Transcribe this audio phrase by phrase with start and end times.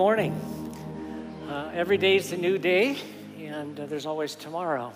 [0.00, 0.32] Morning.
[1.46, 2.96] Uh, every day is a new day,
[3.38, 4.94] and uh, there's always tomorrow.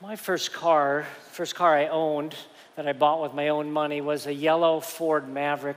[0.00, 2.34] My first car, first car I owned
[2.74, 5.76] that I bought with my own money was a yellow Ford Maverick.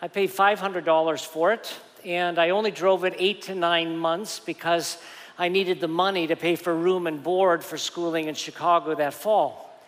[0.00, 4.96] I paid $500 for it, and I only drove it eight to nine months because
[5.36, 9.12] I needed the money to pay for room and board for schooling in Chicago that
[9.12, 9.78] fall.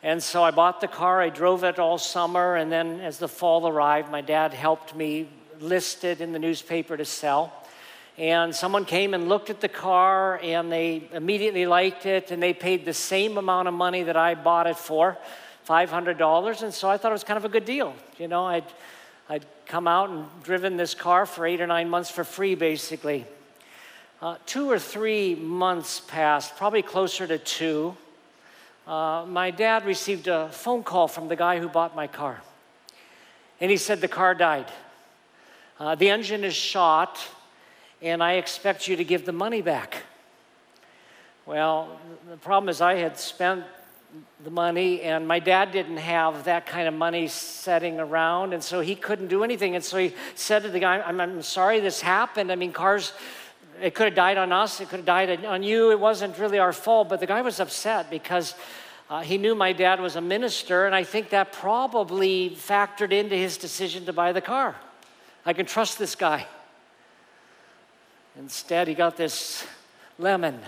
[0.00, 3.26] And so I bought the car, I drove it all summer, and then as the
[3.26, 5.28] fall arrived, my dad helped me
[5.62, 7.52] listed in the newspaper to sell.
[8.18, 12.52] And someone came and looked at the car and they immediately liked it and they
[12.52, 15.16] paid the same amount of money that I bought it for,
[15.66, 16.62] $500.
[16.62, 17.94] And so I thought it was kind of a good deal.
[18.18, 18.64] You know, I'd,
[19.30, 23.24] I'd come out and driven this car for eight or nine months for free, basically.
[24.20, 27.96] Uh, two or three months passed, probably closer to two.
[28.86, 32.42] Uh, my dad received a phone call from the guy who bought my car.
[33.60, 34.66] And he said the car died.
[35.82, 37.18] Uh, the engine is shot,
[38.00, 40.04] and I expect you to give the money back.
[41.44, 41.98] Well,
[42.30, 43.64] the problem is, I had spent
[44.44, 48.78] the money, and my dad didn't have that kind of money setting around, and so
[48.78, 49.74] he couldn't do anything.
[49.74, 52.52] And so he said to the guy, I'm, I'm sorry this happened.
[52.52, 53.12] I mean, cars,
[53.82, 55.90] it could have died on us, it could have died on you.
[55.90, 58.54] It wasn't really our fault, but the guy was upset because.
[59.10, 63.34] Uh, he knew my dad was a minister, and I think that probably factored into
[63.34, 64.74] his decision to buy the car.
[65.44, 66.46] I can trust this guy.
[68.38, 69.66] Instead, he got this
[70.18, 70.58] lemon.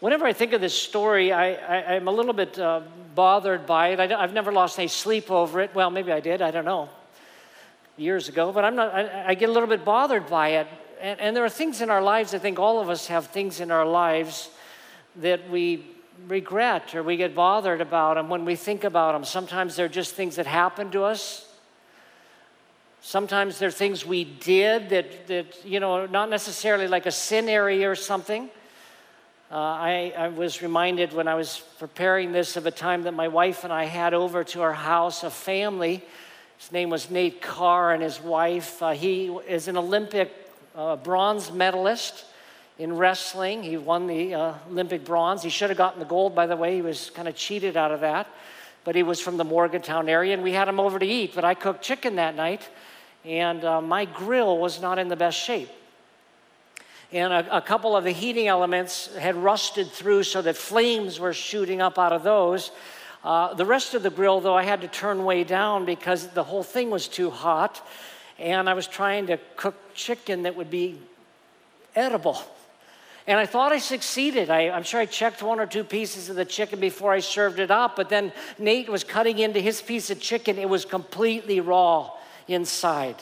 [0.00, 2.82] Whenever I think of this story, I, am a little bit uh,
[3.14, 4.00] bothered by it.
[4.00, 5.74] I, have never lost any sleep over it.
[5.74, 6.90] Well, maybe I did, I don't know,
[7.96, 10.66] years ago, but I'm not, I, I get a little bit bothered by it.
[11.00, 13.60] And, and there are things in our lives, I think all of us have things
[13.60, 14.50] in our lives
[15.16, 15.86] that we
[16.28, 19.24] regret or we get bothered about them when we think about them.
[19.24, 21.43] Sometimes they're just things that happen to us.
[23.06, 27.50] Sometimes there are things we did that, that, you know, not necessarily like a sin
[27.50, 28.48] area or something.
[29.52, 33.28] Uh, I, I, was reminded when I was preparing this of a time that my
[33.28, 36.02] wife and I had over to our house a family.
[36.56, 38.82] His name was Nate Carr and his wife.
[38.82, 40.32] Uh, he is an Olympic
[40.74, 42.24] uh, bronze medalist
[42.78, 43.62] in wrestling.
[43.62, 45.42] He won the uh, Olympic bronze.
[45.42, 46.76] He should have gotten the gold, by the way.
[46.76, 48.28] He was kind of cheated out of that.
[48.82, 51.34] But he was from the Morgantown area, and we had him over to eat.
[51.34, 52.66] But I cooked chicken that night
[53.24, 55.70] and uh, my grill was not in the best shape.
[57.12, 61.32] And a, a, couple of the heating elements had rusted through so that flames were
[61.32, 62.70] shooting up out of those.
[63.22, 66.42] Uh, the rest of the grill, though, I had to turn way down because the
[66.42, 67.86] whole thing was too hot.
[68.38, 70.98] And I was trying to cook chicken that would be
[71.94, 72.42] edible.
[73.26, 74.50] And I thought I succeeded.
[74.50, 77.58] I, am sure I checked one or two pieces of the chicken before I served
[77.58, 80.58] it up, but then Nate was cutting into his piece of chicken.
[80.58, 82.10] It was completely raw
[82.48, 83.16] inside.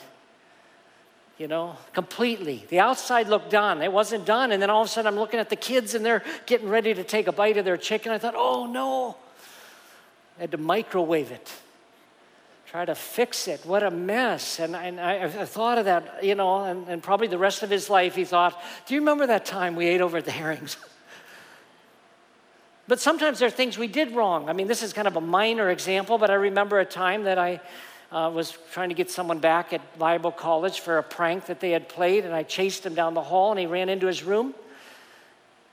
[1.37, 2.65] You know, completely.
[2.69, 3.81] The outside looked done.
[3.81, 4.51] It wasn't done.
[4.51, 6.93] And then all of a sudden, I'm looking at the kids and they're getting ready
[6.93, 8.11] to take a bite of their chicken.
[8.11, 9.17] I thought, oh no.
[10.37, 11.51] I had to microwave it,
[12.67, 13.65] try to fix it.
[13.65, 14.59] What a mess.
[14.59, 17.69] And, and I, I, thought of that, you know, and, and probably the rest of
[17.69, 20.77] his life, he thought, do you remember that time we ate over at the herrings?
[22.87, 24.49] but sometimes there are things we did wrong.
[24.49, 27.37] I mean, this is kind of a minor example, but I remember a time that
[27.37, 27.61] I
[28.13, 31.71] uh, was trying to get someone back at Bible College for a prank that they
[31.71, 34.53] had played, and I chased him down the hall, and he ran into his room.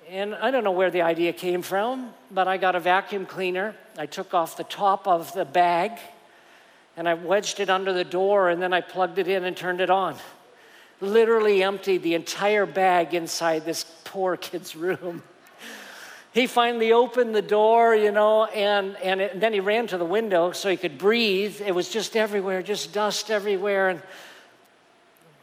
[0.08, 3.76] And I don't know where the idea came from, but I got a vacuum cleaner.
[3.98, 5.92] I took off the top of the bag,
[6.96, 9.82] and I wedged it under the door, and then I plugged it in and turned
[9.82, 10.16] it on.
[11.02, 15.22] Literally emptied the entire bag inside this poor kid's room
[16.32, 19.98] he finally opened the door, you know, and, and, it, and, then he ran to
[19.98, 21.60] the window so he could breathe.
[21.60, 23.88] It was just everywhere, just dust everywhere.
[23.88, 24.02] And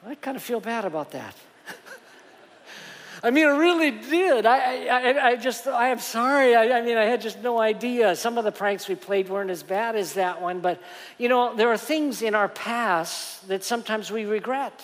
[0.05, 1.35] I kind of feel bad about that.
[3.23, 4.45] I mean, I really did.
[4.45, 6.55] I, I, I just, I am sorry.
[6.55, 8.15] I, I mean, I had just no idea.
[8.15, 10.61] Some of the pranks we played weren't as bad as that one.
[10.61, 10.81] But,
[11.17, 14.81] you know, there are things in our past that sometimes we regret.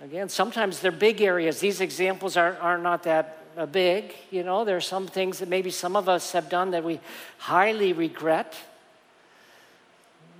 [0.00, 1.60] Again, sometimes they're big areas.
[1.60, 4.14] These examples are, are not that Uh, big.
[4.30, 7.00] You know, there are some things that maybe some of us have done that we
[7.38, 8.54] highly regret.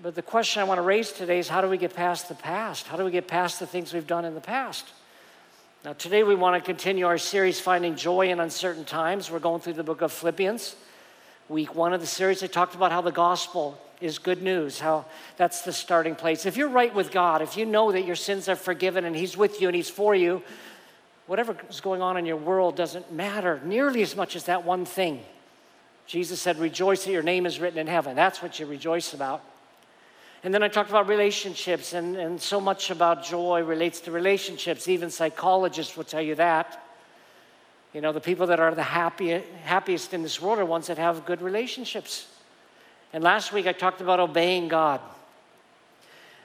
[0.05, 2.37] But the question I want to raise today is how do we get past the
[2.37, 2.87] past?
[2.87, 4.87] How do we get past the things we've done in the past?
[5.85, 9.33] Now, today we want to continue our series, Finding Joy in Uncertain Times.
[9.33, 10.77] We're going through the book of Philippians.
[11.49, 15.07] Week one of the series, I talked about how the gospel is good news, how
[15.37, 16.47] that's the starting place.
[16.47, 19.37] If you're right with God, if you know that your sins are forgiven and He's
[19.37, 20.41] with you and He's for you,
[21.29, 24.85] whatever is going on in your world doesn't matter nearly as much as that one
[24.85, 25.23] thing.
[26.07, 28.17] Jesus said, Rejoice that your name is written in heaven.
[28.17, 29.45] That's what you rejoice about.
[30.43, 34.89] And then I talked about relationships, and, and so much about joy relates to relationships.
[34.89, 36.83] Even psychologists will tell you that.
[37.93, 40.99] You know, the people that are the happy, happiest in this world are ones that
[40.99, 42.29] have good relationships.
[43.13, 45.01] And last week I talked about obeying God.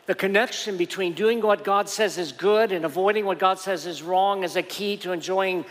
[0.06, 4.04] The connection between doing what God says is good and avoiding what God says is
[4.04, 5.64] wrong is a key to enjoying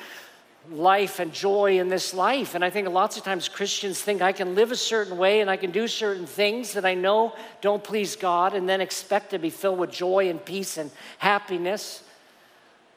[0.70, 2.54] life and joy in this life.
[2.54, 5.50] And I think lots of times Christians think I can live a certain way and
[5.50, 9.38] I can do certain things that I know don't please God and then expect to
[9.38, 12.02] be filled with joy and peace and happiness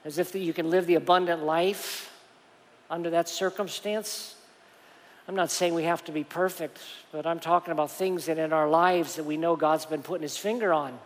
[0.05, 2.13] as if you can live the abundant life
[2.89, 4.35] under that circumstance.
[5.27, 6.79] I'm not saying we have to be perfect,
[7.11, 10.21] but I'm talking about things that in our lives that we know God's been putting
[10.21, 10.97] his finger on.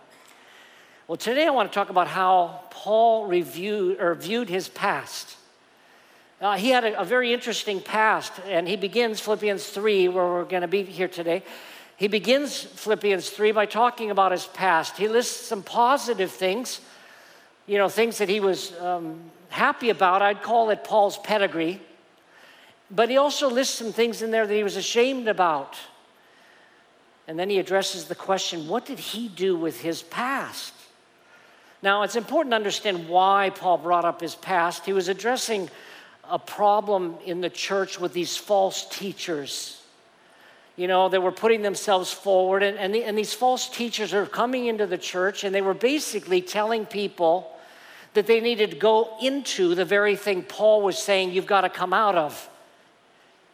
[1.10, 5.38] Well, today I want to talk about how Paul reviewed or viewed his past.
[6.40, 10.44] Uh, he had a, a, very interesting past, and he begins Philippians 3, where we're
[10.44, 11.42] going to be here today.
[11.98, 14.98] He begins Philippians 3 by talking about his past.
[14.98, 16.80] He lists some positive things,
[17.66, 19.20] you know, things that he was um,
[19.50, 20.22] happy about.
[20.22, 21.82] I'd call it Paul's pedigree.
[22.92, 25.76] But he also lists some things in there that he was ashamed about.
[27.28, 30.76] And then he addresses the question what did he do with his past?
[31.82, 34.86] Now, it's important to understand why Paul brought up his past.
[34.86, 35.70] He was addressing
[36.30, 39.82] a problem in the church with these false teachers.
[40.76, 44.26] You know, they were putting themselves forward, and, and, the, and these false teachers are
[44.26, 47.52] coming into the church, and they were basically telling people
[48.14, 51.70] that they needed to go into the very thing Paul was saying you've got to
[51.70, 52.50] come out of,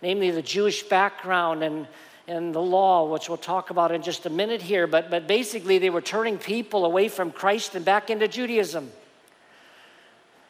[0.01, 1.87] namely the Jewish background and,
[2.27, 4.87] and the law, which we'll talk about in just a minute here.
[4.87, 8.91] But, but basically, they were turning people away from Christ and back into Judaism.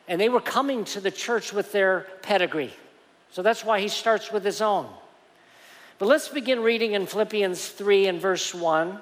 [0.08, 2.74] And they were coming to the church with their pedigree.
[3.32, 4.88] So that's why he starts with his own.
[5.98, 9.00] But let's begin reading in Philippians 3 and verse 1,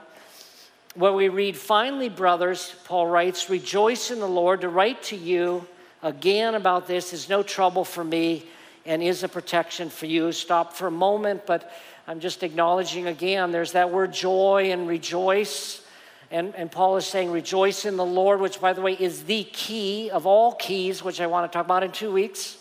[0.96, 4.62] where we read, Finally, brothers, Paul writes, rejoice in the Lord.
[4.62, 5.68] To write to you
[6.02, 8.46] again about this is no trouble for me
[8.86, 10.32] and is a protection for you.
[10.32, 11.72] Stop for a moment, but
[12.08, 15.82] I'm just acknowledging again there's that word joy and rejoice.
[16.32, 19.44] And, and Paul is saying, rejoice in the Lord, which, by the way, is the
[19.44, 22.58] key of all keys, which I want to talk about in two weeks.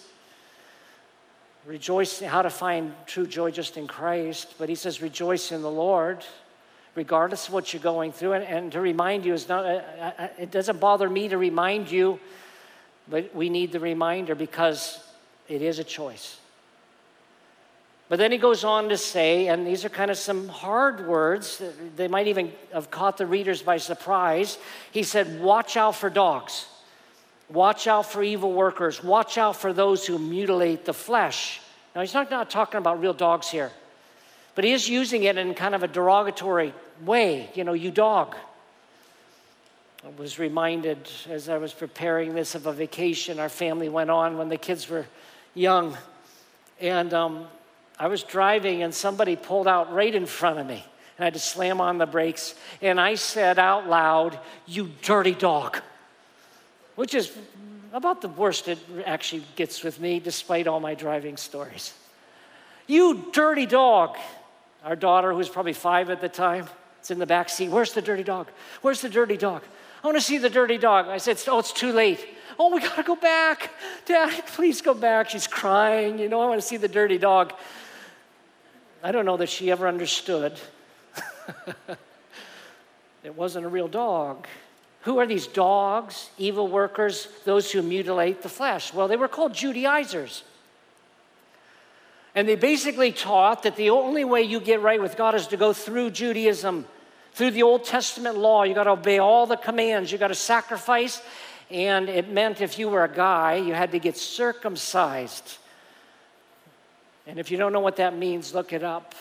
[1.65, 4.57] Rejoice, how to find true joy just in Christ.
[4.59, 6.23] But he says, rejoice in the Lord,
[6.95, 8.35] regardless of what you're going through.
[8.35, 9.65] And, and to remind you is not,
[10.39, 12.21] it doesn't bother me to remind you,
[13.09, 15.03] but we need the reminder because
[15.49, 16.37] it is a choice.
[18.13, 21.63] But then he goes on to say, and these are kind of some hard words,
[21.97, 24.59] they might even have caught the readers by surprise.
[24.91, 26.67] He said, Watch out for dogs,
[27.49, 31.63] watch out for evil workers, watch out for those who mutilate the flesh.
[31.95, 33.73] Now, he's not, not talking about real dogs here,
[34.55, 36.75] but he is using it in kind of a derogatory
[37.07, 38.37] way, you know, you dog.
[40.05, 40.99] I was reminded
[41.31, 44.87] as I was preparing this of a vacation our family went on when the kids
[44.87, 45.07] were
[45.55, 45.97] young.
[46.79, 47.47] And um,
[47.99, 50.85] I was driving and somebody pulled out right in front of me.
[51.17, 52.55] And I had to slam on the brakes.
[52.81, 55.79] And I said out loud, You dirty dog.
[56.95, 57.33] Which is
[57.93, 61.93] about the worst it actually gets with me, despite all my driving stories.
[62.87, 64.17] You dirty dog.
[64.85, 66.67] Our daughter, who was probably five at the time,
[67.03, 67.71] is in the back seat.
[67.71, 68.49] Where's the dirty dog?
[68.81, 69.63] Where's the dirty dog?
[70.03, 71.07] I want to see the dirty dog.
[71.07, 72.27] I said, Oh, it's too late.
[72.59, 73.71] Oh, we got to go back.
[74.05, 75.31] Dad, please go back.
[75.31, 76.19] She's crying.
[76.19, 77.53] You know, I want to see the dirty dog.
[79.03, 80.53] I don't know that she ever understood.
[83.25, 84.47] it wasn't a real dog.
[85.03, 88.95] Who are these dogs, evil workers, those who mutilate the flesh?
[88.95, 90.45] Well, they were called Judaizers.
[92.37, 95.57] And they basically taught that the only way you get right with God is to
[95.57, 96.87] go through Judaism,
[97.35, 98.63] through the Old Testament law.
[98.63, 101.21] You got to obey all the commands, you got to sacrifice.
[101.71, 105.59] And it meant if you were a guy, you had to get circumcised.
[107.27, 109.15] And if you don't know what that means, look it up.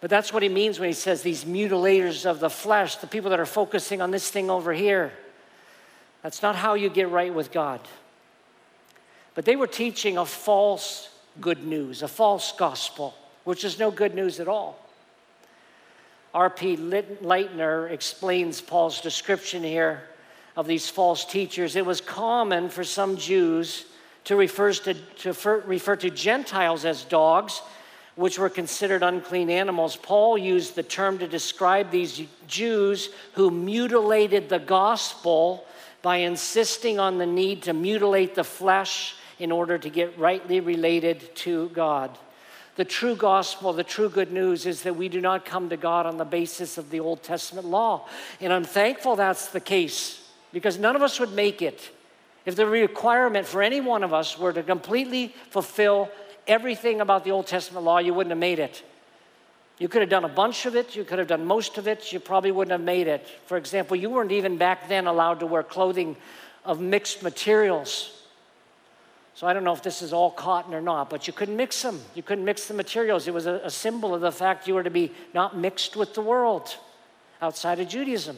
[0.00, 3.30] But that's what he means when he says these mutilators of the flesh, the people
[3.30, 5.12] that are focusing on this thing over here.
[6.22, 7.80] That's not how you get right with God.
[9.34, 13.14] But they were teaching a false good news, a false gospel,
[13.44, 14.84] which is no good news at all.
[16.34, 16.76] R.P.
[16.76, 20.02] Lightner explains Paul's description here
[20.56, 21.76] of these false teachers.
[21.76, 23.84] It was common for some Jews
[24.28, 25.32] to, refers to, to
[25.64, 27.62] refer to Gentiles as dogs,
[28.14, 29.96] which were considered unclean animals.
[29.96, 35.64] Paul used the term to describe these Jews who mutilated the gospel
[36.02, 41.34] by insisting on the need to mutilate the flesh in order to get rightly related
[41.36, 42.18] to God.
[42.76, 46.04] The true gospel, the true good news is that we do not come to God
[46.04, 48.06] on the basis of the Old Testament law.
[48.42, 51.92] And I'm thankful that's the case because none of us would make it
[52.44, 56.10] if the requirement for any one of us were to completely fulfill
[56.46, 58.82] everything about the Old Testament law, you wouldn't have made it.
[59.78, 62.12] You could have done a bunch of it, you could have done most of it,
[62.12, 63.26] you probably wouldn't have made it.
[63.46, 66.16] For example, you weren't even back then allowed to wear clothing
[66.64, 68.22] of mixed materials.
[69.34, 71.80] So I don't know if this is all cotton or not, but you couldn't mix
[71.80, 72.00] them.
[72.16, 73.28] You couldn't mix the materials.
[73.28, 76.14] It was a, a symbol of the fact you were to be not mixed with
[76.14, 76.76] the world
[77.40, 78.36] outside of Judaism.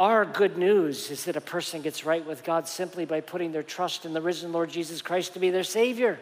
[0.00, 3.62] Our good news is that a person gets right with God simply by putting their
[3.62, 6.18] trust in the risen Lord Jesus Christ to be their Savior.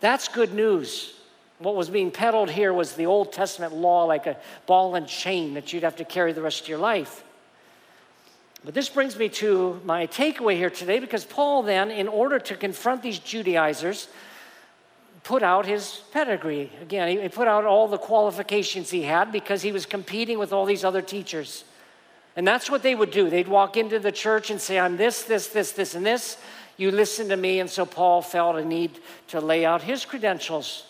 [0.00, 1.14] That's good news.
[1.60, 4.36] What was being peddled here was the Old Testament law, like a
[4.66, 7.22] ball and chain that you'd have to carry the rest of your life.
[8.64, 12.56] But this brings me to my takeaway here today because Paul, then, in order to
[12.56, 14.08] confront these Judaizers,
[15.22, 16.72] put out his pedigree.
[16.82, 20.64] Again, he put out all the qualifications he had because he was competing with all
[20.64, 21.62] these other teachers.
[22.38, 23.28] And that's what they would do.
[23.28, 26.38] They'd walk into the church and say, I'm this, this, this, this, and this.
[26.76, 27.58] You listen to me.
[27.58, 30.86] And so Paul felt a need to lay out his credentials.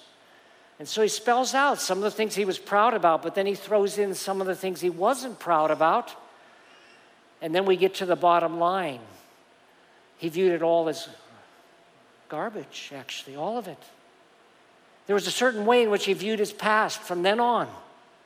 [0.79, 3.47] And so he spells out some of the things he was proud about, but then
[3.47, 6.15] he throws in some of the things he wasn't proud about.
[7.41, 9.01] And then we get to the bottom line.
[10.19, 11.09] He viewed it all as
[12.29, 13.83] garbage, actually, all of it.
[15.07, 17.69] There was a certain way in which he viewed his past from then on,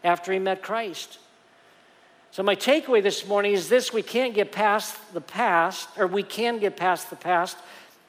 [0.03, 1.21] after he met Christ.
[2.33, 6.23] So, my takeaway this morning is this we can't get past the past, or we
[6.23, 7.59] can get past the past,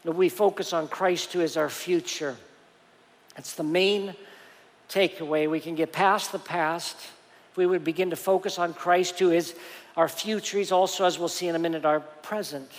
[0.06, 2.38] but we focus on Christ who is our future.
[3.36, 4.16] That's the main
[4.88, 5.50] takeaway.
[5.50, 6.96] We can get past the past
[7.52, 9.56] if we would begin to focus on Christ who is
[9.98, 10.58] our future.
[10.58, 12.72] He's also, as we'll see in a minute, our present.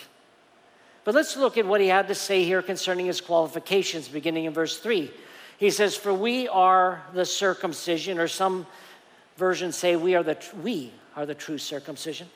[1.04, 4.54] But let's look at what he had to say here concerning his qualifications, beginning in
[4.54, 5.10] verse 3.
[5.58, 8.66] He says, For we are the circumcision, or some
[9.36, 12.28] versions say, We are the, we are the true circumcision.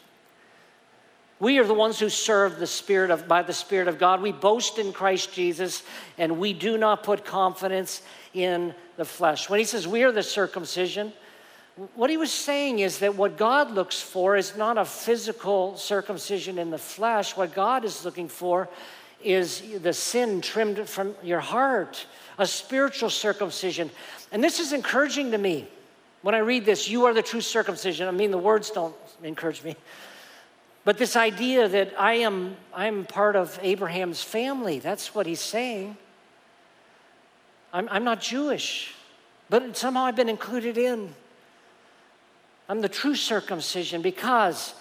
[1.41, 4.21] We are the ones who serve the Spirit of, by the Spirit of God.
[4.21, 5.85] We boast in Christ Jesus,
[6.17, 8.03] and we do not put confidence
[8.35, 9.49] in the flesh.
[9.49, 11.13] When he says we are the circumcision,
[11.95, 16.59] what he was saying is that what God looks for is not a physical circumcision
[16.59, 17.37] in the flesh.
[17.37, 18.69] What God is looking for
[19.23, 22.05] is the sin trimmed from your heart,
[22.37, 23.91] a spiritual circumcision.
[24.33, 25.69] And this is encouraging to me.
[26.23, 28.09] When I read this, you are the true circumcision.
[28.09, 29.77] I mean, the words don't encourage me.
[30.85, 35.97] But this idea that I am I'm part of Abraham's family, that's what he's saying.
[37.73, 38.95] I'm, I'm not Jewish,
[39.51, 41.15] but somehow I've been included in.
[42.69, 44.75] I'm the true circumcision because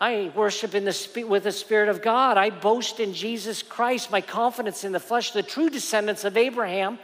[0.00, 2.36] I worship in the, with the Spirit of God.
[2.36, 5.30] I boast in Jesus Christ, my confidence in the flesh.
[5.30, 6.98] The true descendants of Abraham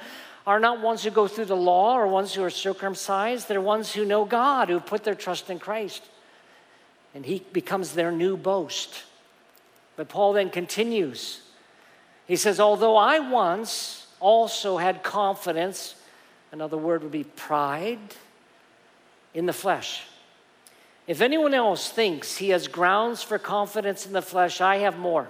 [0.46, 3.48] are not ones who go through the law or ones who are circumcised.
[3.48, 6.02] They're ones who know God, who put their trust in Christ.
[7.14, 9.04] And he becomes their new boast.
[9.96, 11.42] But Paul then continues.
[12.26, 15.94] He says, Although I once also had confidence,
[16.50, 17.98] another word would be pride
[19.34, 20.02] in the flesh.
[21.06, 25.28] If anyone else thinks he has grounds for confidence in the flesh, I have more.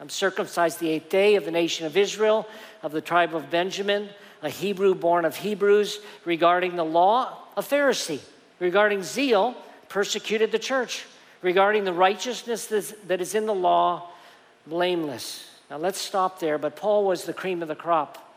[0.00, 2.46] I'm circumcised the eighth day of the nation of Israel,
[2.82, 4.08] of the tribe of Benjamin,
[4.42, 8.20] a Hebrew born of Hebrews, regarding the law, a Pharisee,
[8.60, 9.54] regarding zeal,
[9.88, 11.04] persecuted the church,
[11.42, 12.66] regarding the righteousness
[13.06, 14.10] that is in the law,
[14.66, 15.48] blameless.
[15.70, 18.36] Now let's stop there, but Paul was the cream of the crop.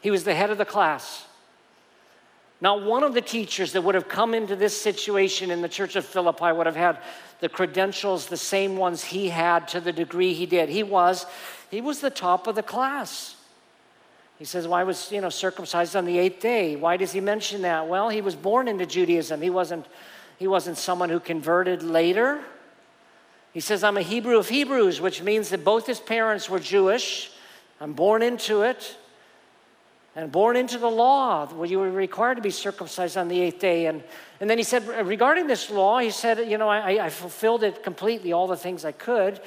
[0.00, 1.26] He was the head of the class.
[2.60, 5.96] Not one of the teachers that would have come into this situation in the church
[5.96, 6.98] of Philippi would have had
[7.40, 10.68] the credentials, the same ones he had to the degree he did.
[10.68, 11.26] He was,
[11.70, 13.36] he was the top of the class.
[14.38, 16.76] He says, Why was, you know, circumcised on the eighth day?
[16.76, 17.86] Why does he mention that?
[17.88, 19.40] Well, he was born into Judaism.
[19.40, 19.86] He wasn't,
[20.38, 22.42] he wasn't someone who converted later.
[23.52, 27.30] He says, I'm a Hebrew of Hebrews, which means that both his parents were Jewish.
[27.80, 28.96] I'm born into it
[30.16, 33.60] and born into the law where you were required to be circumcised on the eighth
[33.60, 33.86] day.
[33.86, 34.02] And,
[34.40, 37.82] and then he said, regarding this law, he said, you know, I, I fulfilled it
[37.82, 39.40] completely, all the things I could.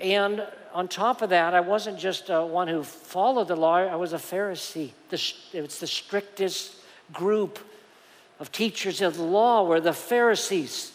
[0.00, 3.96] And on top of that, I wasn't just uh, one who followed the law, I
[3.96, 4.92] was a Pharisee.
[5.10, 6.76] The, it's the strictest
[7.12, 7.58] group
[8.40, 10.92] of teachers of the law were the Pharisees.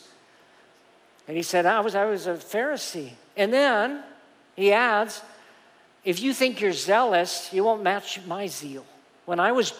[1.27, 3.11] And he said, I was, I was a Pharisee.
[3.35, 4.03] And then
[4.55, 5.21] he adds,
[6.03, 8.85] if you think you're zealous, you won't match my zeal.
[9.25, 9.73] When I was,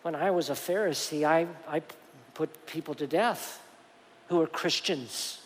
[0.00, 1.82] when I was a Pharisee, I, I
[2.34, 3.62] put people to death
[4.28, 5.41] who were Christians.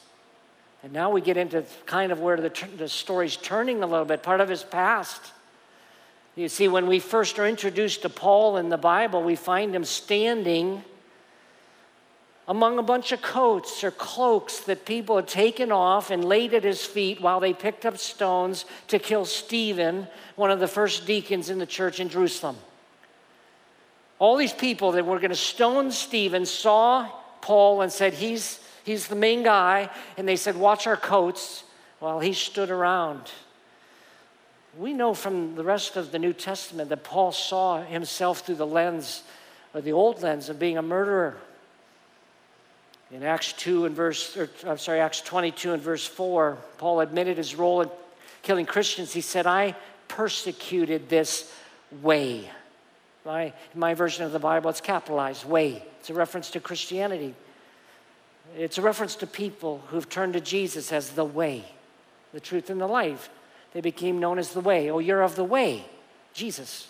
[0.82, 4.22] And now we get into kind of where the, the story's turning a little bit,
[4.22, 5.20] part of his past.
[6.36, 9.84] You see, when we first are introduced to Paul in the Bible, we find him
[9.84, 10.84] standing
[12.48, 16.62] among a bunch of coats or cloaks that people had taken off and laid at
[16.62, 20.06] his feet while they picked up stones to kill Stephen,
[20.36, 22.56] one of the first deacons in the church in Jerusalem.
[24.18, 29.08] All these people that were going to stone Stephen saw Paul and said, He's, he's
[29.08, 29.90] the main guy.
[30.16, 31.64] And they said, Watch our coats
[31.98, 33.30] while he stood around.
[34.78, 38.66] We know from the rest of the New Testament that Paul saw himself through the
[38.66, 39.22] lens,
[39.74, 41.36] or the old lens, of being a murderer.
[43.10, 47.38] In Acts 2 and verse, or, I'm sorry, Acts 22 and verse 4, Paul admitted
[47.38, 47.90] his role in
[48.42, 49.12] killing Christians.
[49.12, 49.74] He said, I
[50.08, 51.52] persecuted this
[52.02, 52.50] way.
[53.24, 55.82] My, my version of the Bible, it's capitalized, way.
[56.00, 57.34] It's a reference to Christianity.
[58.56, 61.64] It's a reference to people who've turned to Jesus as the way,
[62.32, 63.28] the truth, and the life.
[63.72, 64.90] They became known as the way.
[64.90, 65.84] Oh, you're of the way,
[66.32, 66.88] Jesus.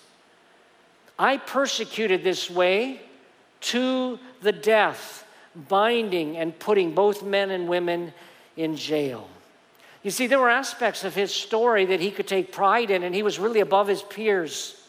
[1.18, 3.00] I persecuted this way
[3.62, 5.26] to the death
[5.68, 8.12] binding and putting both men and women
[8.56, 9.28] in jail.
[10.02, 13.14] You see, there were aspects of his story that he could take pride in, and
[13.14, 14.80] he was really above his peers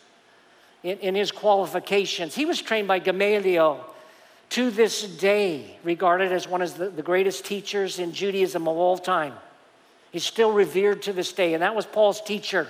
[0.83, 2.35] in, in his qualifications.
[2.35, 3.83] He was trained by Gamaliel,
[4.49, 9.33] to this day regarded as one of the, greatest teachers in Judaism of all time.
[10.11, 12.67] He's still revered to this day, and that was Paul's teacher.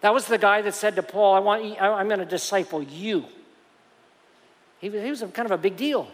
[0.00, 3.24] That was the guy that said to Paul, I want, I'm going to disciple you.
[4.80, 6.08] He was, he was kind of a big deal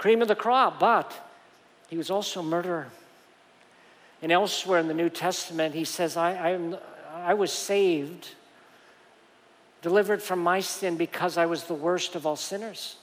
[0.00, 1.12] cream of the crop, but
[1.88, 2.88] he was also a murderer.
[4.22, 6.78] And elsewhere in the New Testament, he says, I, I,
[7.14, 8.28] I was saved,
[9.82, 12.96] delivered from my sin because I was the worst of all sinners.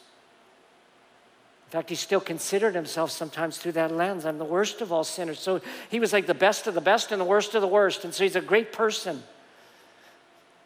[1.67, 4.25] In fact, he still considered himself sometimes through that lens.
[4.25, 5.39] I'm the worst of all sinners.
[5.39, 8.06] So he was like the best of the best and the worst of the worst.
[8.06, 9.21] And so he's a great person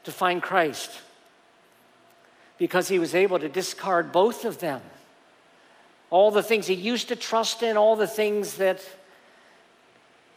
[0.04, 0.92] to find Christ
[2.60, 4.82] because he was able to discard both of them
[6.12, 8.86] all the things he used to trust in, all the things that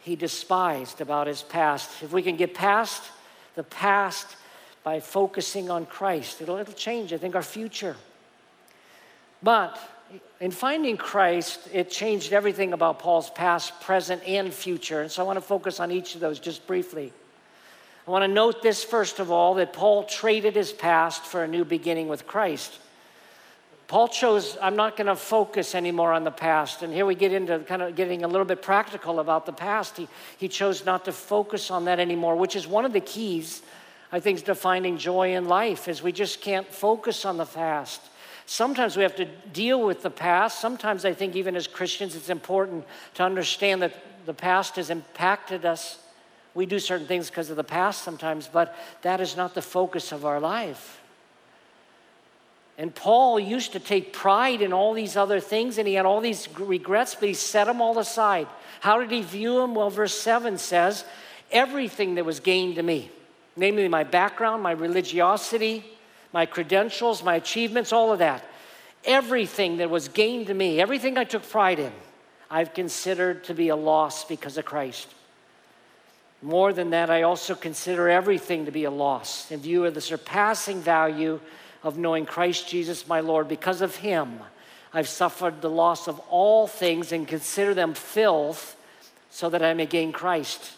[0.01, 2.01] he despised about his past.
[2.01, 3.03] If we can get past
[3.55, 4.25] the past
[4.83, 7.97] by focusing on Christ, it'll, it'll change, I think, our future.
[9.43, 9.77] But
[10.39, 15.01] in finding Christ, it changed everything about Paul's past, present, and future.
[15.01, 17.11] And so I want to focus on each of those just briefly.
[18.07, 21.47] I want to note this, first of all, that Paul traded his past for a
[21.47, 22.77] new beginning with Christ.
[23.87, 26.83] Paul chose, I'm not going to focus anymore on the past.
[26.83, 29.97] And here we get into kind of getting a little bit practical about the past.
[29.97, 33.61] He, he chose not to focus on that anymore, which is one of the keys,
[34.11, 38.01] I think, to finding joy in life, is we just can't focus on the past.
[38.45, 40.59] Sometimes we have to deal with the past.
[40.59, 43.93] Sometimes I think, even as Christians, it's important to understand that
[44.25, 45.99] the past has impacted us.
[46.53, 50.11] We do certain things because of the past sometimes, but that is not the focus
[50.11, 51.01] of our life.
[52.77, 56.21] And Paul used to take pride in all these other things, and he had all
[56.21, 58.47] these regrets, but he set them all aside.
[58.81, 59.75] How did he view them?
[59.75, 61.05] Well, verse 7 says,
[61.51, 63.11] Everything that was gained to me,
[63.55, 65.85] namely my background, my religiosity,
[66.35, 68.43] my credentials, my achievements, all of that,
[69.05, 71.93] everything that was gained to me, everything I took pride in,
[72.51, 75.07] I've considered to be a loss because of Christ.
[76.41, 80.01] More than that, I also consider everything to be a loss in view of the
[80.01, 81.39] surpassing value
[81.83, 83.47] of knowing Christ Jesus my Lord.
[83.47, 84.41] Because of him,
[84.93, 88.75] I've suffered the loss of all things and consider them filth
[89.29, 90.73] so that I may gain Christ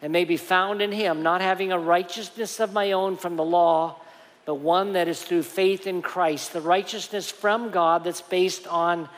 [0.00, 3.44] and may be found in him, not having a righteousness of my own from the
[3.44, 4.00] law,
[4.46, 9.08] but one that is through faith in Christ, the righteousness from God that's based on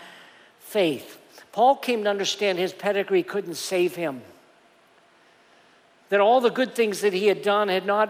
[0.59, 1.21] faith.
[1.53, 4.23] Paul came to understand his pedigree couldn't save him.
[6.09, 8.09] That all the good things that he had done had not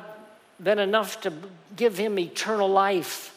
[0.62, 1.32] been enough to
[1.74, 3.36] give him eternal life.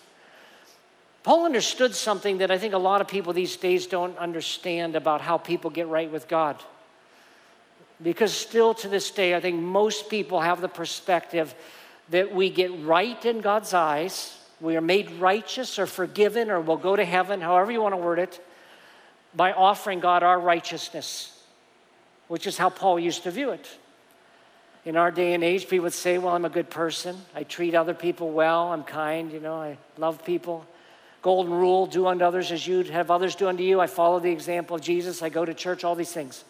[1.23, 5.21] Paul understood something that I think a lot of people these days don't understand about
[5.21, 6.61] how people get right with God.
[8.01, 11.55] Because still to this day, I think most people have the perspective
[12.11, 16.77] that we get right in God's eyes, we are made righteous or forgiven or we'll
[16.77, 18.45] go to heaven, however you want to word it,
[19.33, 21.41] by offering God our righteousness,
[22.27, 23.67] which is how Paul used to view it.
[24.83, 27.15] In our day and age, people would say, Well, I'm a good person.
[27.35, 28.71] I treat other people well.
[28.71, 30.65] I'm kind, you know, I love people.
[31.21, 33.79] golden rule do unto others as you'd have others do unto you.
[33.79, 35.21] I follow the example of Jesus.
[35.21, 36.43] I go to church, all these things.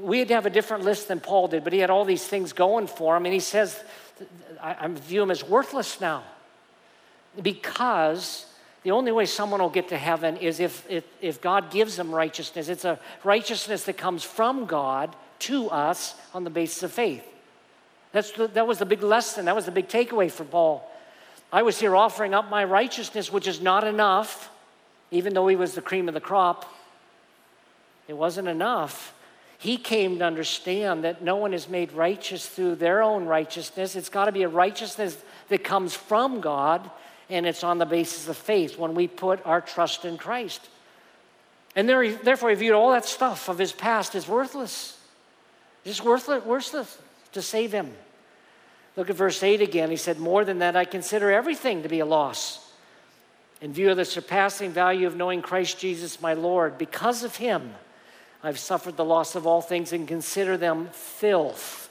[0.00, 2.26] We had to have a different list than Paul did, but he had all these
[2.26, 3.24] things going for him.
[3.24, 3.82] And he says,
[4.60, 6.24] I, I view him as worthless now
[7.40, 8.46] because
[8.82, 12.14] the only way someone will get to heaven is if, if, if God gives them
[12.14, 12.68] righteousness.
[12.68, 17.24] It's a righteousness that comes from God to us on the basis of faith.
[18.12, 19.46] That's the, that was the big lesson.
[19.46, 20.88] That was the big takeaway for Paul.
[21.52, 24.50] I was here offering up my righteousness, which is not enough,
[25.10, 26.72] even though he was the cream of the crop.
[28.08, 29.14] It wasn't enough.
[29.62, 33.94] He came to understand that no one is made righteous through their own righteousness.
[33.94, 35.16] It's got to be a righteousness
[35.50, 36.90] that comes from God,
[37.30, 40.68] and it's on the basis of faith when we put our trust in Christ.
[41.76, 44.98] And therefore, he viewed all that stuff of his past as worthless.
[45.84, 46.98] Just worthless, worthless
[47.30, 47.94] to save him.
[48.96, 49.90] Look at verse 8 again.
[49.90, 52.68] He said, More than that, I consider everything to be a loss.
[53.60, 57.74] In view of the surpassing value of knowing Christ Jesus my Lord, because of him,
[58.42, 61.90] I've suffered the loss of all things and consider them filth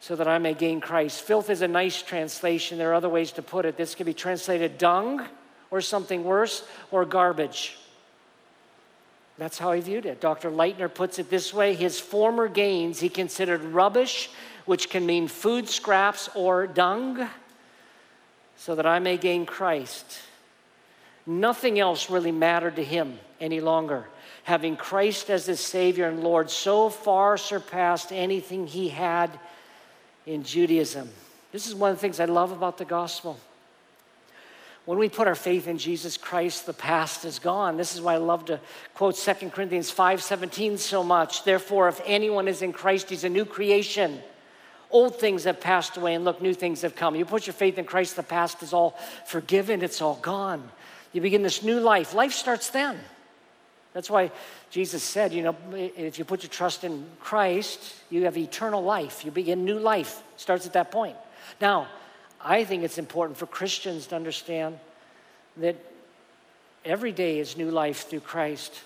[0.00, 1.22] so that I may gain Christ.
[1.22, 2.78] Filth is a nice translation.
[2.78, 3.76] There are other ways to put it.
[3.76, 5.26] This can be translated dung
[5.70, 7.76] or something worse or garbage.
[9.38, 10.20] That's how he viewed it.
[10.20, 10.50] Dr.
[10.50, 14.30] Lightner puts it this way his former gains he considered rubbish
[14.68, 17.26] which can mean food scraps or dung,
[18.58, 20.20] so that I may gain Christ.
[21.26, 24.06] Nothing else really mattered to him any longer.
[24.44, 29.38] Having Christ as his Savior and Lord so far surpassed anything he had
[30.26, 31.08] in Judaism.
[31.52, 33.38] This is one of the things I love about the gospel.
[34.84, 37.76] When we put our faith in Jesus Christ, the past is gone.
[37.76, 38.58] This is why I love to
[38.94, 41.44] quote 2 Corinthians 5:17 so much.
[41.44, 44.22] Therefore, if anyone is in Christ, he's a new creation.
[44.90, 47.14] Old things have passed away and look, new things have come.
[47.14, 50.70] You put your faith in Christ, the past is all forgiven, it's all gone.
[51.12, 52.14] You begin this new life.
[52.14, 52.98] Life starts then.
[53.94, 54.30] That's why
[54.70, 59.24] Jesus said, you know, if you put your trust in Christ, you have eternal life.
[59.24, 60.22] You begin new life.
[60.36, 61.16] Starts at that point.
[61.60, 61.88] Now,
[62.40, 64.78] I think it's important for Christians to understand
[65.56, 65.76] that
[66.84, 68.82] every day is new life through Christ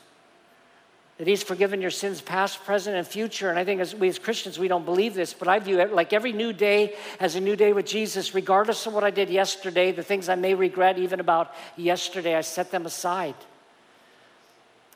[1.23, 3.49] that He's forgiven your sins, past, present, and future.
[3.49, 5.93] And I think as we as Christians, we don't believe this, but I view it
[5.93, 9.31] like every new day as a new day with Jesus, regardless of what I did
[9.31, 13.37] yesterday, the things I may regret even about yesterday, I set them aside.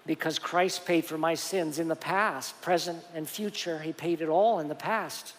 [0.06, 3.80] Because Christ paid for my sins in the past, present, and future.
[3.80, 5.34] He paid it all in the past.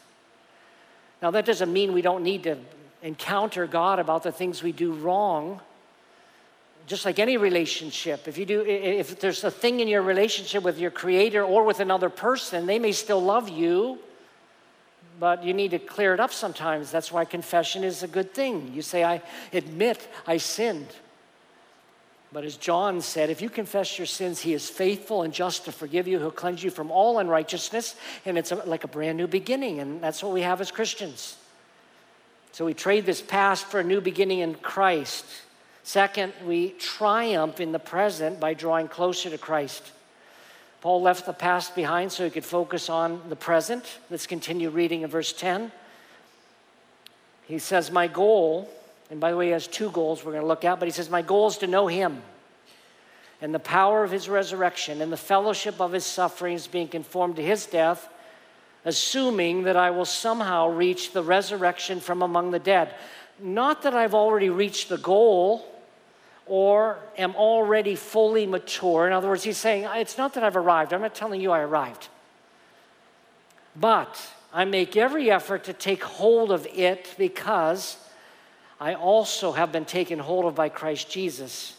[1.21, 2.57] Now, that doesn't mean we don't need to
[3.01, 5.61] encounter God about the things we do wrong
[6.87, 10.79] just like any relationship if you do if there's a thing in your relationship with
[10.79, 13.99] your creator or with another person they may still love you
[15.19, 18.71] but you need to clear it up sometimes that's why confession is a good thing
[18.73, 19.21] you say i
[19.53, 20.87] admit i sinned
[22.37, 25.71] but as john said if you confess your sins he is faithful and just to
[25.71, 27.95] forgive you he'll cleanse you from all unrighteousness
[28.27, 31.35] and it's like a brand new beginning and that's what we have as christians
[32.51, 35.25] so we trade this past for a new beginning in christ
[35.87, 39.93] Second, we triumph in the present by drawing closer to Christ.
[40.81, 43.99] Paul left the past behind so he could focus on the present.
[44.09, 45.71] Let's continue reading in verse 10.
[47.45, 48.69] He says, My goal,
[49.09, 50.91] and by the way, he has two goals we're going to look at, but he
[50.91, 52.21] says, My goal is to know him
[53.41, 57.43] and the power of his resurrection and the fellowship of his sufferings, being conformed to
[57.43, 58.09] his death,
[58.83, 62.95] assuming that I will somehow reach the resurrection from among the dead.
[63.39, 65.65] Not that I've already reached the goal
[66.47, 69.05] or am already fully mature.
[69.05, 70.93] In other words, he's saying, It's not that I've arrived.
[70.93, 72.07] I'm not telling you I arrived.
[73.75, 74.19] But
[74.51, 77.97] I make every effort to take hold of it because
[78.79, 81.75] I also have been taken hold of by Christ Jesus.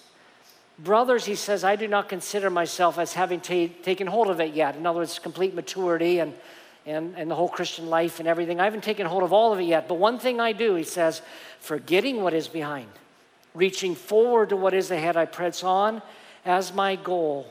[0.79, 4.55] Brothers, he says, I do not consider myself as having ta- taken hold of it
[4.55, 4.77] yet.
[4.77, 6.35] In other words, complete maturity and,
[6.87, 8.61] and, and the whole Christian life and everything.
[8.61, 9.89] I haven't taken hold of all of it yet.
[9.89, 11.23] But one thing I do, he says,
[11.61, 12.89] forgetting what is behind
[13.55, 16.01] Reaching forward to what is ahead, I press on
[16.45, 17.47] as my goal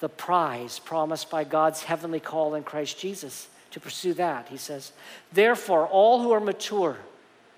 [0.00, 3.48] the prize promised by God's heavenly call in Christ Jesus.
[3.72, 4.92] To pursue that, he says.
[5.32, 6.98] Therefore, all who are mature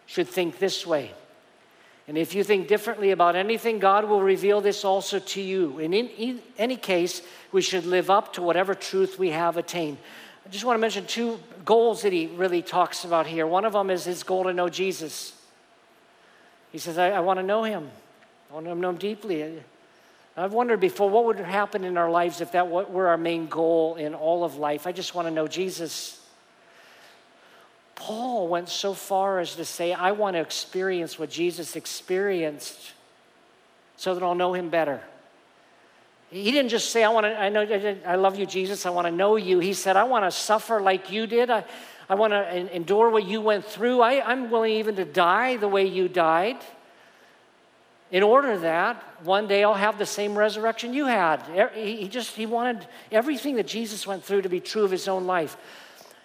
[0.07, 1.13] should think this way.
[2.07, 5.79] And if you think differently about anything, God will reveal this also to you.
[5.79, 9.97] And in any case, we should live up to whatever truth we have attained.
[10.45, 13.47] I just want to mention two goals that he really talks about here.
[13.47, 15.33] One of them is his goal to know Jesus.
[16.71, 17.91] He says, I, I want to know him.
[18.51, 19.63] I want to know him deeply.
[20.37, 23.95] I've wondered before what would happen in our lives if that were our main goal
[23.95, 24.87] in all of life.
[24.87, 26.21] I just want to know Jesus.
[27.97, 32.93] Paul went so far as to say, I want to experience what Jesus experienced.
[33.97, 35.01] so that I'll know him better.
[36.31, 37.63] He didn't just say, I want to, I know,
[38.07, 39.61] I love you, Jesus, I want to know you.
[39.61, 41.49] He said, I want to suffer like you did.
[41.49, 41.65] I,
[42.09, 44.01] I want to endure what you went through.
[44.01, 46.57] I, I'm willing even to die the way you died.
[48.11, 51.71] In order that one day I'll have the same resurrection you had.
[51.75, 55.27] He just, he wanted everything that Jesus went through to be true of his own
[55.27, 55.57] life.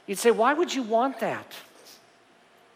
[0.09, 1.53] You'd say, why would you want that?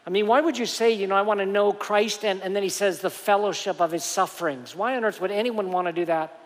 [0.06, 2.56] I mean, why would you say, you know, I want to know Christ, and, and
[2.56, 4.76] then he says the fellowship of his sufferings?
[4.76, 6.40] Why on earth would anyone want to do that?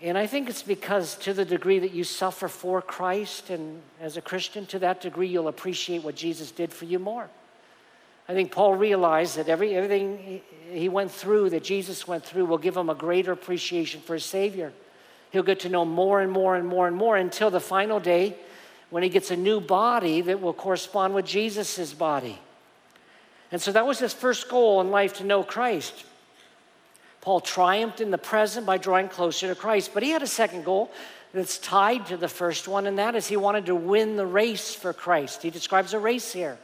[0.00, 4.16] And I think it's because to the degree that you suffer for Christ and as
[4.16, 7.28] a Christian, to that degree you'll appreciate what Jesus did for you more.
[8.28, 12.58] I think Paul realized that every, everything he went through, that Jesus went through, will
[12.58, 14.72] give him a greater appreciation for his Savior.
[15.32, 18.36] He'll get to know more and more and more and more until the final day
[18.90, 22.38] when he gets a new body that will correspond with Jesus' body.
[23.50, 26.04] And so that was his first goal in life to know Christ.
[27.20, 30.64] Paul triumphed in the present by drawing closer to Christ, but he had a second
[30.64, 30.90] goal
[31.34, 34.74] that's tied to the first one, and that is he wanted to win the race
[34.74, 35.42] for Christ.
[35.42, 36.58] He describes a race here.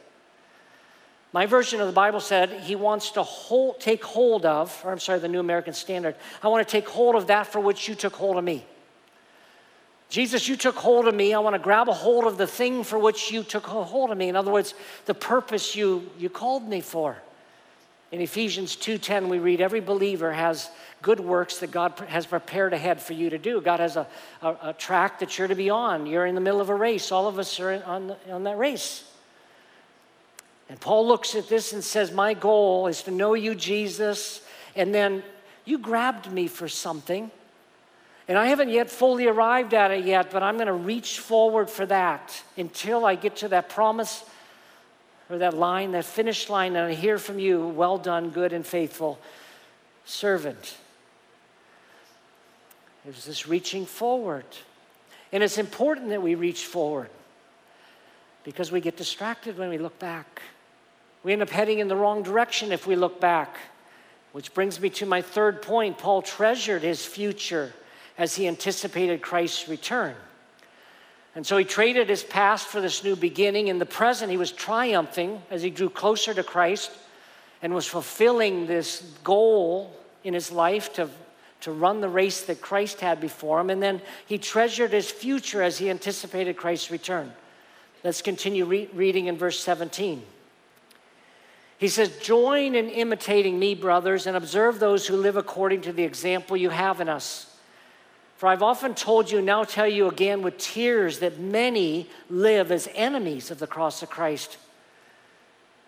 [1.33, 4.99] My version of the Bible said he wants to hold, take hold of, or I'm
[4.99, 6.15] sorry, the New American Standard.
[6.41, 8.65] I want to take hold of that for which you took hold of me.
[10.15, 11.33] Jesus, you took hold of me.
[11.33, 14.17] I want to grab a hold of the thing for which you took hold of
[14.17, 14.29] me.
[14.29, 14.73] In other words,
[15.07, 17.17] the purpose you, you called me for.
[18.13, 20.69] In Ephesians 2:10 we read every believer has
[21.01, 23.59] good works that God has prepared ahead for you to do.
[23.59, 24.07] God has a,
[24.41, 26.05] a, a track that you're to be on.
[26.05, 27.11] You're in the middle of a race.
[27.11, 29.03] All of us are on, the, on that race.
[30.69, 34.47] And Paul looks at this and says, My goal is to know you, Jesus,
[34.77, 35.23] and then
[35.65, 37.31] you grabbed me for something.
[38.27, 41.69] And I haven't yet fully arrived at it yet, but I'm going to reach forward
[41.69, 44.23] for that until I get to that promise
[45.29, 48.65] or that line, that finish line, and I hear from you, well done, good and
[48.65, 49.19] faithful
[50.05, 50.77] servant.
[53.03, 54.45] There's this reaching forward.
[55.31, 57.09] And it's important that we reach forward
[58.43, 60.41] because we get distracted when we look back.
[61.23, 63.57] We end up heading in the wrong direction if we look back.
[64.31, 65.97] Which brings me to my third point.
[65.97, 67.73] Paul treasured his future
[68.17, 70.15] as he anticipated Christ's return.
[71.35, 73.67] And so he traded his past for this new beginning.
[73.67, 76.91] In the present, he was triumphing as he drew closer to Christ
[77.61, 81.09] and was fulfilling this goal in his life to,
[81.61, 83.69] to run the race that Christ had before him.
[83.69, 87.33] And then he treasured his future as he anticipated Christ's return.
[88.03, 90.23] Let's continue re- reading in verse 17.
[91.77, 96.03] He says, Join in imitating me, brothers, and observe those who live according to the
[96.03, 97.54] example you have in us.
[98.35, 102.89] For I've often told you, now tell you again with tears, that many live as
[102.93, 104.57] enemies of the cross of Christ.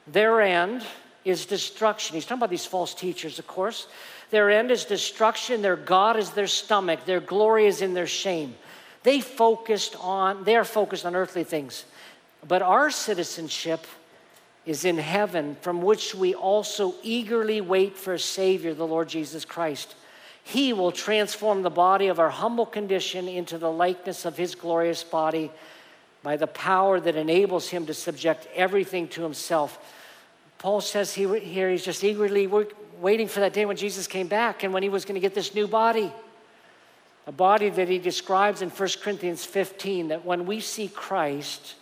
[0.07, 0.85] Their end
[1.25, 2.15] is destruction.
[2.15, 3.87] He's talking about these false teachers, of course.
[4.31, 5.61] Their end is destruction.
[5.61, 7.05] Their God is their stomach.
[7.05, 8.55] Their glory is in their shame.
[9.03, 11.83] They focused on, they are focused on earthly things.
[12.47, 13.85] But our citizenship
[14.65, 19.43] is in heaven, from which we also eagerly wait for a Savior, the Lord Jesus
[19.43, 19.95] Christ.
[20.47, 25.03] He will transform the body of our humble condition into the likeness of His glorious
[25.03, 25.51] body
[26.23, 29.77] by the power that enables Him to subject everything to Himself.
[30.57, 34.63] Paul says he, here he's just eagerly waiting for that day when Jesus came back
[34.63, 36.13] and when he was going to get this new body.
[37.27, 41.75] A body that he describes in 1 Corinthians 15 that when we see Christ,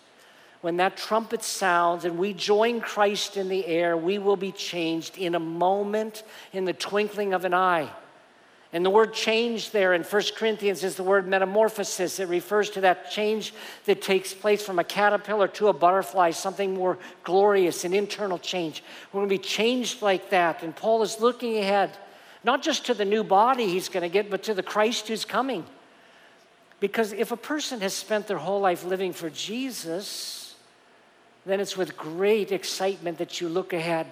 [0.61, 5.19] when that trumpet sounds and we join Christ in the air, we will be changed
[5.19, 7.91] in a moment, in the twinkling of an eye.
[8.75, 12.19] And the word change there in 1 Corinthians is the word metamorphosis.
[12.19, 13.53] It refers to that change
[13.85, 18.83] that takes place from a caterpillar to a butterfly, something more glorious, an internal change.
[19.13, 20.61] We're going to be changed like that.
[20.61, 21.91] And Paul is looking ahead,
[22.43, 25.23] not just to the new body he's going to get, but to the Christ who's
[25.23, 25.65] coming.
[26.81, 30.53] Because if a person has spent their whole life living for Jesus,
[31.45, 34.07] then it's with great excitement that you look ahead.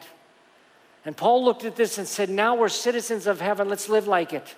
[1.05, 4.33] And Paul looked at this and said, Now we're citizens of heaven, let's live like
[4.33, 4.55] it.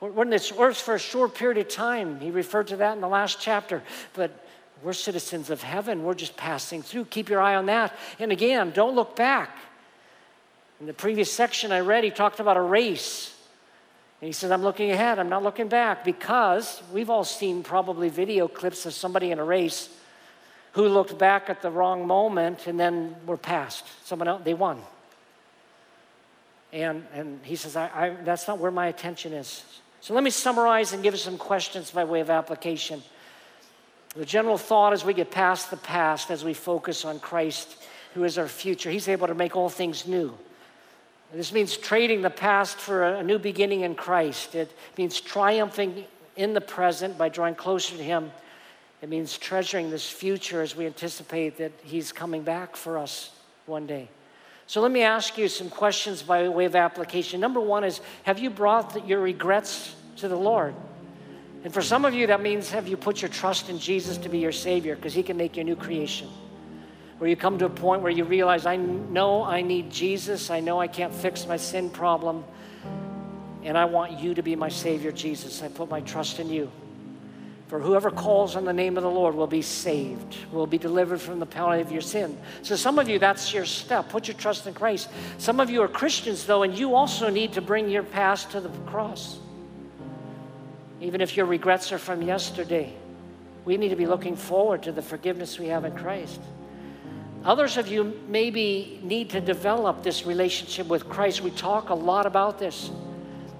[0.00, 2.20] We're in this earth for a short period of time.
[2.20, 3.82] He referred to that in the last chapter.
[4.14, 4.30] But
[4.82, 7.06] we're citizens of heaven, we're just passing through.
[7.06, 7.94] Keep your eye on that.
[8.18, 9.56] And again, don't look back.
[10.80, 13.36] In the previous section I read, he talked about a race.
[14.22, 18.08] And he says, I'm looking ahead, I'm not looking back, because we've all seen probably
[18.08, 19.90] video clips of somebody in a race
[20.72, 23.84] who looked back at the wrong moment and then were passed.
[24.06, 24.80] Someone else, they won.
[26.72, 29.64] And, and he says, I, I, that's not where my attention is.
[30.00, 33.02] So let me summarize and give some questions by way of application.
[34.16, 37.76] The general thought as we get past the past, as we focus on Christ,
[38.14, 40.36] who is our future, he's able to make all things new.
[41.32, 44.56] This means trading the past for a new beginning in Christ.
[44.56, 46.04] It means triumphing
[46.36, 48.32] in the present by drawing closer to Him.
[49.00, 53.30] It means treasuring this future as we anticipate that He's coming back for us
[53.66, 54.08] one day.
[54.70, 57.40] So let me ask you some questions by way of application.
[57.40, 60.76] Number one is Have you brought your regrets to the Lord?
[61.64, 64.28] And for some of you, that means have you put your trust in Jesus to
[64.28, 66.28] be your Savior because He can make you a new creation?
[67.18, 70.60] Where you come to a point where you realize, I know I need Jesus, I
[70.60, 72.44] know I can't fix my sin problem,
[73.64, 75.64] and I want you to be my Savior, Jesus.
[75.64, 76.70] I put my trust in you.
[77.70, 81.20] For whoever calls on the name of the Lord will be saved, will be delivered
[81.20, 82.36] from the penalty of your sin.
[82.62, 84.08] So, some of you, that's your step.
[84.08, 85.08] Put your trust in Christ.
[85.38, 88.60] Some of you are Christians, though, and you also need to bring your past to
[88.60, 89.38] the cross
[91.00, 92.92] even if your regrets are from yesterday.
[93.64, 96.40] We need to be looking forward to the forgiveness we have in Christ.
[97.44, 101.40] Others of you maybe need to develop this relationship with Christ.
[101.40, 102.90] We talk a lot about this.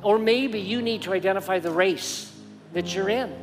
[0.03, 2.31] Or maybe you need to identify the race
[2.75, 3.35] that you're in.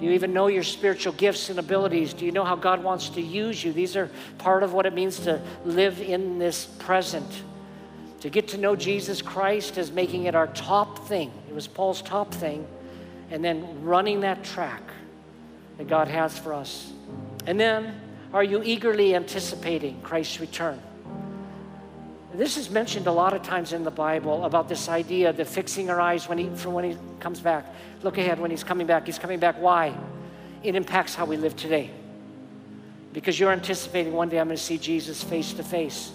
[0.00, 2.14] Do you even know your spiritual gifts and abilities?
[2.14, 3.70] Do you know how God wants to use you?
[3.70, 7.30] These are part of what it means to live in this present.
[8.20, 11.30] To get to know Jesus Christ as making it our top thing.
[11.50, 12.66] It was Paul's top thing.
[13.30, 14.82] And then running that track
[15.76, 16.90] that God has for us.
[17.46, 18.00] And then,
[18.32, 20.80] are you eagerly anticipating Christ's return?
[22.34, 25.90] This is mentioned a lot of times in the Bible about this idea of fixing
[25.90, 27.66] our eyes when he, for when he comes back.
[28.02, 29.06] Look ahead when he's coming back.
[29.06, 29.60] He's coming back.
[29.60, 29.94] Why?
[30.62, 31.90] It impacts how we live today.
[33.12, 36.12] Because you're anticipating one day I'm going to see Jesus face to face.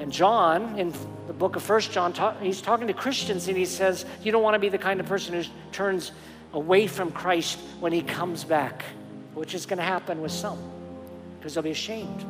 [0.00, 0.92] And John, in
[1.28, 4.54] the book of First John, he's talking to Christians and he says, You don't want
[4.54, 6.10] to be the kind of person who turns
[6.52, 8.84] away from Christ when he comes back,
[9.34, 10.58] which is going to happen with some
[11.38, 12.24] because they'll be ashamed.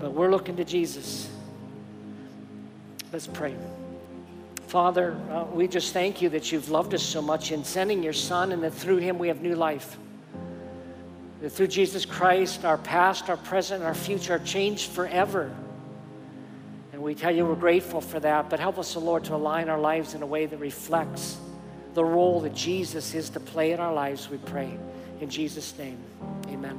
[0.00, 1.28] But we're looking to Jesus.
[3.12, 3.54] Let's pray.
[4.66, 8.12] Father, uh, we just thank you that you've loved us so much in sending your
[8.12, 9.96] Son and that through him we have new life.
[11.40, 15.54] That through Jesus Christ, our past, our present, our future are changed forever.
[16.92, 19.78] And we tell you we're grateful for that, but help us, Lord, to align our
[19.78, 21.38] lives in a way that reflects
[21.96, 24.78] the role that Jesus is to play in our lives, we pray.
[25.20, 25.98] In Jesus' name,
[26.48, 26.78] amen.